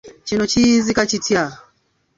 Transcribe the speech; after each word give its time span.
Kino 0.27 0.43
kiyinzika 0.51 1.01
kitya? 1.11 1.43